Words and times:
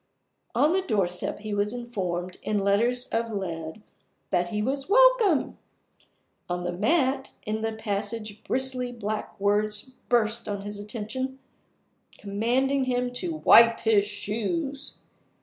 On 0.55 0.73
the 0.73 0.81
doorstep 0.81 1.41
he 1.41 1.53
was 1.53 1.73
informed, 1.73 2.37
in 2.41 2.57
letters 2.57 3.05
of 3.09 3.31
lead, 3.31 3.83
that 4.31 4.47
he 4.47 4.59
was 4.59 4.89
"Welcome!" 4.89 5.59
On 6.49 6.63
the 6.63 6.71
mat 6.71 7.29
in 7.45 7.61
the 7.61 7.73
passage 7.73 8.43
bristly 8.43 8.91
black 8.91 9.39
words 9.39 9.91
burst 10.09 10.49
on 10.49 10.61
his 10.61 10.79
attention, 10.79 11.37
commanding 12.17 12.85
him 12.85 13.13
to 13.13 13.35
"wipe 13.45 13.81
his 13.81 14.05
shoes." 14.07 14.97